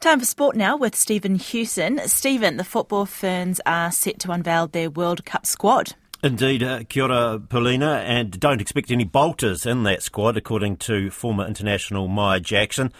Time 0.00 0.20
for 0.20 0.26
sport 0.26 0.54
now 0.54 0.76
with 0.76 0.94
Stephen 0.94 1.34
Hewson. 1.34 2.00
Stephen, 2.06 2.56
the 2.56 2.62
football 2.62 3.04
ferns 3.04 3.60
are 3.66 3.90
set 3.90 4.20
to 4.20 4.30
unveil 4.30 4.68
their 4.68 4.88
World 4.88 5.24
Cup 5.24 5.44
squad. 5.44 5.94
Indeed, 6.22 6.62
uh, 6.62 6.84
kia 6.88 7.02
ora, 7.02 7.40
Paulina, 7.40 8.04
and 8.06 8.38
don't 8.38 8.60
expect 8.60 8.92
any 8.92 9.02
bolters 9.02 9.66
in 9.66 9.82
that 9.82 10.04
squad, 10.04 10.36
according 10.36 10.76
to 10.76 11.10
former 11.10 11.44
international 11.44 12.06
Maia 12.06 12.38
Jackman. 12.38 12.92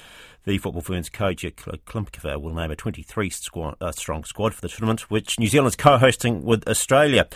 The 0.44 0.58
Football 0.58 0.82
Ferns 0.82 1.08
coach 1.08 1.42
Klimkova 1.42 2.40
will 2.40 2.54
name 2.54 2.72
a 2.72 2.76
23 2.76 3.30
squad, 3.30 3.76
uh, 3.80 3.92
strong 3.92 4.24
squad 4.24 4.54
for 4.54 4.60
the 4.60 4.68
tournament, 4.68 5.08
which 5.08 5.38
New 5.38 5.46
Zealand's 5.46 5.76
co-hosting 5.76 6.42
with 6.42 6.66
Australia. 6.66 7.28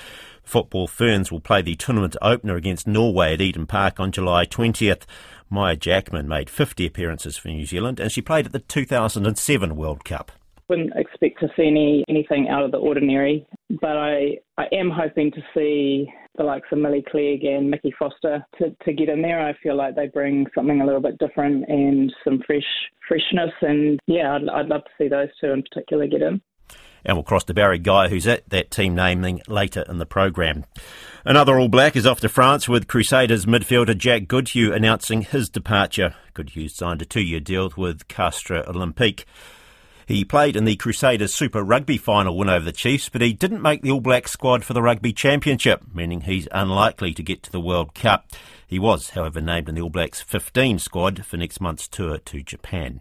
Football 0.43 0.87
Ferns 0.87 1.31
will 1.31 1.41
play 1.41 1.63
the 1.63 1.75
tournament 1.75 2.17
opener 2.21 2.57
against 2.57 2.87
Norway 2.87 3.35
at 3.35 3.41
Eden 3.41 3.67
Park 3.67 4.01
on 4.01 4.13
July 4.13 4.45
20th. 4.45 5.03
Maia 5.49 5.77
Jackman 5.77 6.29
made 6.29 6.51
50 6.51 6.87
appearances 6.87 7.37
for 7.37 7.49
New 7.49 7.67
Zealand 7.67 8.01
and 8.01 8.11
she 8.11 8.23
played 8.23 8.47
at 8.47 8.53
the 8.53 8.59
2007 8.59 9.77
World 9.77 10.05
Cup. 10.05 10.33
Wouldn't 10.69 10.93
expect 10.97 11.41
to 11.41 11.49
see 11.57 11.67
any 11.67 12.05
anything 12.09 12.49
out 12.49 12.65
of 12.65 12.71
the 12.71 12.79
ordinary, 12.79 13.47
but 13.81 13.97
I, 13.97 14.39
I 14.57 14.65
am 14.73 14.91
hoping 14.91 15.31
to 15.33 15.43
see 15.55 16.11
the 16.37 16.45
likes 16.45 16.69
of 16.73 16.79
Millie 16.79 17.05
Clegg 17.11 17.45
and 17.45 17.71
Mickey 17.71 17.93
Foster 17.99 18.45
to, 18.59 18.75
to 18.85 18.93
get 18.93 19.11
in 19.11 19.21
there. 19.21 19.47
I 19.47 19.55
feel 19.63 19.77
like 19.77 19.97
they 19.97 20.07
bring 20.07 20.47
something 20.55 20.81
a 20.81 20.87
little 20.87 21.01
bit 21.01 21.19
different 21.19 21.69
and 21.69 22.13
some 22.25 22.43
fresh 22.47 22.63
freshness, 23.07 23.53
and 23.61 24.01
yeah, 24.07 24.35
I'd, 24.37 24.49
I'd 24.49 24.69
love 24.69 24.85
to 24.85 24.91
see 24.97 25.09
those 25.09 25.29
two 25.41 25.51
in 25.51 25.63
particular 25.63 26.07
get 26.07 26.23
in. 26.23 26.41
And 27.05 27.17
we'll 27.17 27.25
cross 27.25 27.45
to 27.45 27.55
Barry 27.55 27.79
Guy, 27.79 28.09
who's 28.09 28.27
at 28.27 28.49
that 28.51 28.71
team 28.71 28.95
naming 28.95 29.43
later 29.49 29.85
in 29.89 29.99
the 29.99 30.07
program. 30.07 30.65
Another 31.25 31.59
All 31.59 31.69
Black 31.69 31.97
is 31.97 32.07
off 32.07 32.21
to 32.21 32.29
France 32.29 32.69
with 32.69 32.89
Crusaders 32.89 33.47
midfielder 33.47 33.97
Jack 33.97 34.29
Goodhue 34.29 34.73
announcing 34.73 35.23
his 35.23 35.49
departure. 35.49 36.15
Goodhue 36.35 36.69
signed 36.69 37.03
a 37.03 37.05
two-year 37.05 37.41
deal 37.41 37.73
with 37.77 38.09
Castres 38.09 38.67
Olympique. 38.67 39.25
He 40.07 40.25
played 40.25 40.57
in 40.57 40.65
the 40.65 40.77
Crusaders 40.77 41.33
Super 41.33 41.63
Rugby 41.63 41.97
final 41.97 42.37
win 42.37 42.49
over 42.49 42.65
the 42.65 42.73
Chiefs, 42.73 43.09
but 43.09 43.21
he 43.23 43.33
didn't 43.33 43.63
make 43.63 43.83
the 43.83 43.91
All 43.91 44.01
Black 44.01 44.27
squad 44.27 44.65
for 44.65 44.73
the 44.73 44.83
Rugby 44.83 45.13
Championship, 45.13 45.83
meaning 45.95 46.23
he's 46.23 46.49
unlikely 46.51 47.15
to 47.15 47.23
get 47.23 47.43
to 47.45 47.53
the 47.53 47.61
World 47.61 47.95
Cup. 47.95 48.27
He 48.67 48.79
was, 48.79 49.11
however, 49.11 49.41
named 49.41 49.69
in 49.69 49.75
the 49.75 49.83
All 49.83 49.91
Blacks 49.91 50.21
15 50.21 50.79
squad 50.81 51.25
for 51.25 51.37
next 51.37 51.61
month's 51.61 51.87
tour 51.87 52.19
to 52.19 52.43
Japan. 52.43 53.01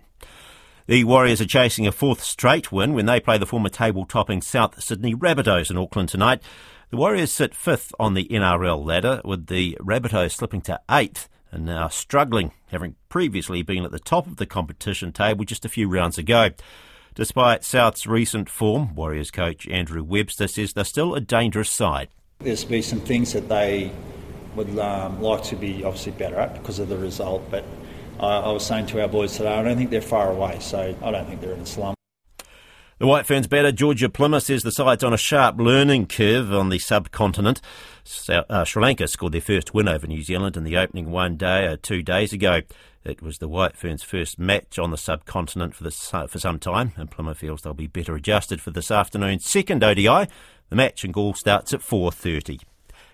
The 0.88 1.04
Warriors 1.04 1.40
are 1.40 1.46
chasing 1.46 1.86
a 1.86 1.92
fourth 1.92 2.24
straight 2.24 2.72
win 2.72 2.94
when 2.94 3.06
they 3.06 3.20
play 3.20 3.38
the 3.38 3.46
former 3.46 3.70
table 3.70 4.06
topping 4.06 4.42
South 4.42 4.82
Sydney 4.82 5.14
Rabbitohs 5.14 5.70
in 5.70 5.78
Auckland 5.78 6.10
tonight. 6.10 6.42
The 6.90 6.98
Warriors 6.98 7.32
sit 7.32 7.54
fifth 7.54 7.94
on 8.00 8.16
the 8.16 8.26
NRL 8.26 8.84
ladder, 8.84 9.22
with 9.24 9.46
the 9.46 9.78
Rabbitohs 9.80 10.32
slipping 10.32 10.62
to 10.62 10.82
eighth 10.90 11.30
and 11.52 11.66
now 11.66 11.88
struggling, 11.88 12.52
having 12.68 12.96
previously 13.10 13.62
been 13.62 13.86
at 13.86 13.92
the 13.92 14.00
top 14.00 14.26
of 14.26 14.38
the 14.38 14.46
competition 14.48 15.12
table 15.14 15.46
just 15.46 15.66
a 15.66 15.70
few 15.70 15.88
rounds 15.88 16.18
ago. 16.18 16.50
Despite 17.14 17.64
South's 17.64 18.08
recent 18.08 18.50
form, 18.50 18.96
Warriors 18.96 19.32
coach 19.32 19.68
Andrew 19.68 20.04
Webster 20.04 20.48
says 20.48 20.74
they're 20.74 20.84
still 20.84 21.14
a 21.14 21.22
dangerous 21.22 21.70
side. 21.70 22.10
There's 22.40 22.66
be 22.66 22.82
some 22.82 23.02
things 23.02 23.34
that 23.34 23.50
they 23.50 23.92
would 24.56 24.80
um, 24.80 25.22
like 25.22 25.44
to 25.44 25.56
be 25.56 25.84
obviously 25.84 26.14
better 26.14 26.40
at 26.40 26.56
because 26.56 26.80
of 26.80 26.90
the 26.90 26.98
result, 26.98 27.44
but 27.52 27.64
I 28.20 28.52
was 28.52 28.66
saying 28.66 28.88
to 28.88 29.02
our 29.02 29.08
boys 29.08 29.36
today, 29.36 29.54
I 29.54 29.64
don't 29.64 29.78
think 29.78 29.90
they're 29.90 30.02
far 30.02 30.32
away, 30.32 30.60
so 30.60 30.96
I 31.02 31.12
don't 31.12 31.28
think 31.28 31.42
they're 31.42 31.54
in 31.54 31.62
a 31.62 31.66
slump. 31.66 31.98
The 33.02 33.08
White 33.08 33.26
Ferns 33.26 33.48
batter 33.48 33.72
Georgia 33.72 34.10
Plimmer 34.10 34.40
says 34.40 34.62
the 34.62 34.72
side's 34.72 35.04
on 35.04 35.12
a 35.12 35.18
sharp 35.18 35.58
learning 35.58 36.06
curve 36.06 36.54
on 36.54 36.70
the 36.70 36.78
subcontinent. 36.78 37.60
Uh, 38.30 38.64
Sri 38.64 38.84
Lanka 38.84 39.08
scored 39.08 39.34
their 39.34 39.42
first 39.42 39.74
win 39.74 39.88
over 39.88 40.06
New 40.06 40.22
Zealand 40.22 40.56
in 40.56 40.64
the 40.64 40.78
opening 40.78 41.10
one 41.10 41.36
day 41.36 41.66
or 41.66 41.72
uh, 41.72 41.78
two 41.82 42.04
days 42.04 42.32
ago. 42.32 42.62
It 43.04 43.24
was 43.24 43.40
the 43.40 43.48
White 43.48 43.76
Ferns' 43.76 44.04
first 44.04 44.38
match 44.38 44.78
on 44.78 44.92
the 44.92 45.00
subcontinent 45.00 45.74
for, 45.74 45.90
for 46.28 46.38
some 46.38 46.60
time, 46.60 46.92
and 46.96 47.10
Plymouth 47.10 47.40
feels 47.40 47.64
they'll 47.64 47.74
be 47.74 47.88
better 47.88 48.14
adjusted 48.16 48.62
for 48.62 48.70
this 48.70 48.92
afternoon's 48.92 49.50
second 49.50 49.84
ODI. 49.84 50.28
The 50.70 50.76
match 50.76 51.04
in 51.04 51.12
Galle 51.12 51.34
starts 51.34 51.74
at 51.74 51.80
4.30. 51.80 52.62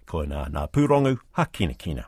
Koina 0.06 0.52
na 0.52 0.68
purongu, 0.68 1.18
hakina 1.38 1.78
kina. 1.78 2.08